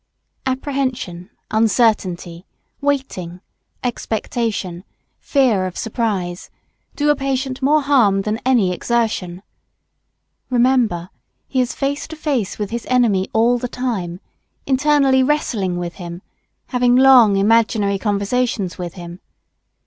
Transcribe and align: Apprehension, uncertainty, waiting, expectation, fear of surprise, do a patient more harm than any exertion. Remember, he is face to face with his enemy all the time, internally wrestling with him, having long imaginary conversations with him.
Apprehension, 0.47 1.29
uncertainty, 1.51 2.47
waiting, 2.81 3.39
expectation, 3.83 4.83
fear 5.19 5.67
of 5.67 5.77
surprise, 5.77 6.49
do 6.95 7.11
a 7.11 7.15
patient 7.15 7.61
more 7.61 7.83
harm 7.83 8.23
than 8.23 8.39
any 8.43 8.71
exertion. 8.73 9.43
Remember, 10.49 11.11
he 11.47 11.61
is 11.61 11.75
face 11.75 12.07
to 12.07 12.15
face 12.15 12.57
with 12.57 12.71
his 12.71 12.87
enemy 12.89 13.29
all 13.31 13.59
the 13.59 13.67
time, 13.67 14.19
internally 14.65 15.21
wrestling 15.21 15.77
with 15.77 15.93
him, 15.97 16.23
having 16.69 16.95
long 16.95 17.35
imaginary 17.37 17.99
conversations 17.99 18.79
with 18.79 18.95
him. 18.95 19.19